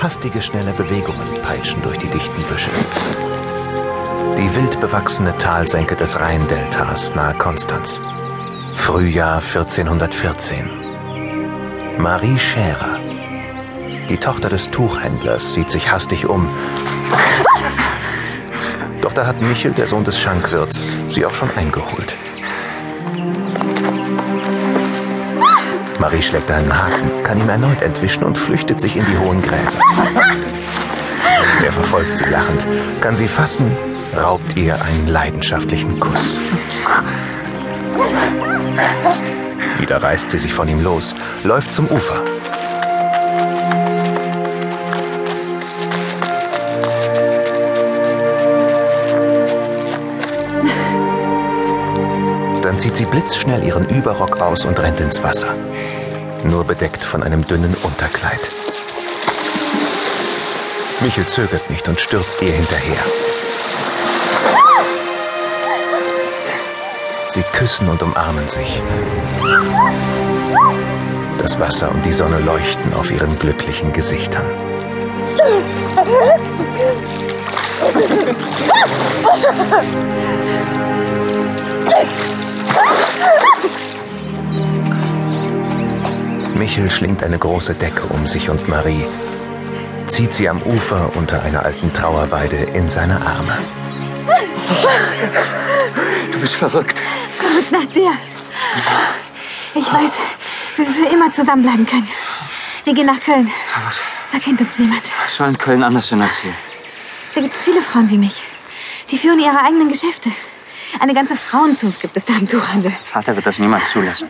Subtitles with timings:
[0.00, 2.70] Hastige, schnelle Bewegungen peitschen durch die dichten Büsche.
[4.38, 7.98] Die wild bewachsene Talsenke des Rheindeltas nahe Konstanz.
[8.74, 10.68] Frühjahr 1414.
[11.98, 12.98] Marie Scherer,
[14.10, 16.46] die Tochter des Tuchhändlers, sieht sich hastig um.
[19.00, 22.16] Doch da hat Michel, der Sohn des Schankwirts, sie auch schon eingeholt.
[25.98, 29.78] Marie schlägt einen Haken, kann ihm erneut entwischen und flüchtet sich in die hohen Gräser.
[31.64, 32.66] Er verfolgt sie lachend,
[33.00, 33.70] kann sie fassen,
[34.16, 36.38] raubt ihr einen leidenschaftlichen Kuss.
[39.78, 42.22] Wieder reißt sie sich von ihm los, läuft zum Ufer.
[52.62, 55.54] Dann zieht sie blitzschnell ihren Überrock aus und rennt ins Wasser.
[56.46, 58.38] Nur bedeckt von einem dünnen Unterkleid.
[61.00, 63.02] Michel zögert nicht und stürzt ihr hinterher.
[67.28, 68.80] Sie küssen und umarmen sich.
[71.38, 74.46] Das Wasser und die Sonne leuchten auf ihren glücklichen Gesichtern.
[86.66, 89.06] Michel schlingt eine große Decke um sich und Marie,
[90.08, 93.56] zieht sie am Ufer unter einer alten Trauerweide in seine Arme.
[96.32, 97.00] Du bist verrückt.
[97.36, 98.10] Verrückt nach dir.
[99.76, 100.10] Ich weiß,
[100.74, 102.08] wie wir für immer zusammenbleiben können.
[102.82, 103.48] Wir gehen nach Köln.
[104.32, 105.02] Da kennt uns niemand.
[105.24, 106.52] Was soll in Köln anders sein als hier?
[107.36, 108.42] Da gibt es viele Frauen wie mich.
[109.12, 110.32] Die führen ihre eigenen Geschäfte.
[110.98, 112.92] Eine ganze Frauenzunft gibt es da im Tuchhandel.
[113.04, 114.28] Vater wird das niemals zulassen.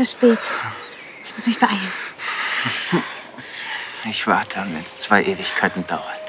[0.00, 0.38] Ist spät.
[1.24, 1.92] Ich muss mich beeilen.
[4.04, 6.19] Ich warte, wenn es zwei Ewigkeiten dauert.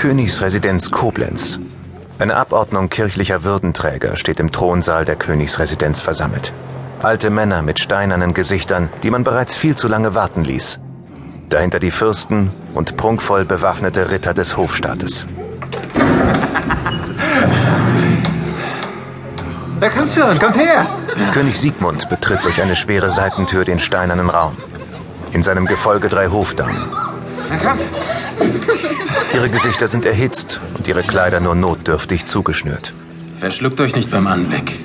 [0.00, 1.58] Königsresidenz Koblenz.
[2.18, 6.54] Eine Abordnung kirchlicher Würdenträger steht im Thronsaal der Königsresidenz versammelt.
[7.02, 10.80] Alte Männer mit steinernen Gesichtern, die man bereits viel zu lange warten ließ.
[11.50, 15.26] Dahinter die Fürsten und prunkvoll bewaffnete Ritter des Hofstaates.
[19.80, 20.38] Wer kommt schon?
[20.38, 20.86] Kommt her!
[21.34, 24.56] König Siegmund betritt durch eine schwere Seitentür den steinernen Raum.
[25.32, 26.90] In seinem Gefolge drei Hofdamen.
[27.50, 27.84] Na kommt!
[29.32, 32.92] Ihre Gesichter sind erhitzt und ihre Kleider nur notdürftig zugeschnürt.
[33.38, 34.80] Verschluckt euch nicht beim Anblick.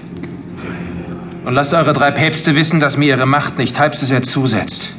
[1.46, 4.92] Und lasst eure drei Päpste wissen, dass mir ihre Macht nicht halb so sehr zusetzt.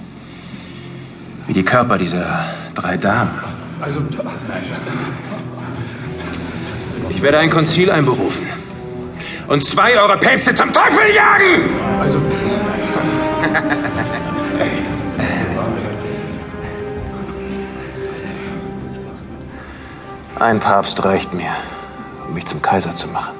[1.46, 2.44] Wie die Körper dieser
[2.74, 3.30] drei Damen.
[7.10, 8.46] Ich werde ein Konzil einberufen.
[9.48, 11.70] Und zwei eure Päpste zum Teufel jagen!
[20.38, 21.50] Ein Papst reicht mir,
[22.28, 23.34] um mich zum Kaiser zu machen.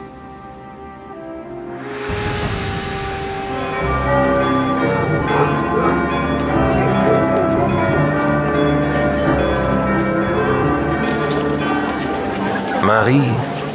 [12.83, 13.21] Marie,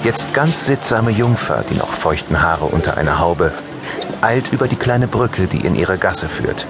[0.03, 3.51] jetzt ganz sittsame Jungfer, die noch feuchten Haare unter einer Haube,
[4.21, 6.65] eilt über die kleine Brücke, die in ihre Gasse führt.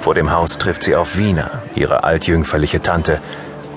[0.00, 3.20] Vor dem Haus trifft sie auf Wiener, ihre altjüngferliche Tante,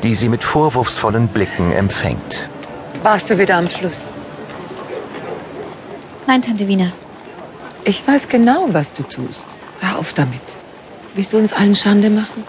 [0.03, 2.47] die sie mit vorwurfsvollen Blicken empfängt.
[3.03, 4.07] Warst du wieder am Fluss?
[6.27, 6.91] Nein, Tante Wiener.
[7.85, 9.47] Ich weiß genau, was du tust.
[9.79, 10.41] Hör auf damit.
[11.15, 12.43] Willst du uns allen Schande machen?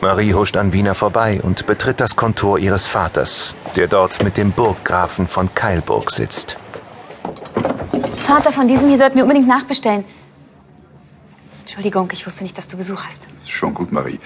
[0.00, 4.52] Marie huscht an Wiener vorbei und betritt das Kontor ihres Vaters, der dort mit dem
[4.52, 6.56] Burggrafen von Keilburg sitzt.
[8.26, 10.04] Vater, von diesem hier sollten wir unbedingt nachbestellen.
[11.60, 13.28] Entschuldigung, ich wusste nicht, dass du Besuch hast.
[13.46, 14.18] Schon gut, Marie.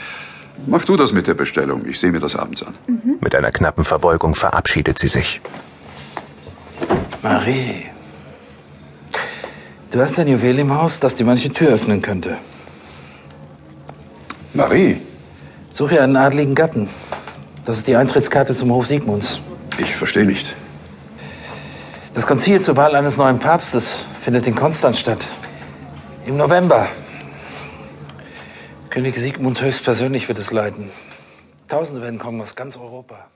[0.67, 1.87] Mach du das mit der Bestellung.
[1.87, 2.75] Ich sehe mir das abends an.
[3.21, 5.41] Mit einer knappen Verbeugung verabschiedet sie sich.
[7.23, 7.87] Marie,
[9.91, 12.37] du hast ein Juwel im Haus, das dir manche Tür öffnen könnte.
[14.53, 15.01] Marie,
[15.75, 16.89] Suche einen adligen Gatten.
[17.65, 19.41] Das ist die Eintrittskarte zum Hof Siegmunds.
[19.77, 20.55] ich verstehe nicht.
[22.15, 25.27] Das Konzil zur Wahl eines neuen Papstes findet in Konstanz statt.
[26.27, 26.87] Im November.
[28.95, 30.89] König Siegmund höchstpersönlich wird es leiten.
[31.67, 33.29] Tausende werden kommen aus ganz Europa.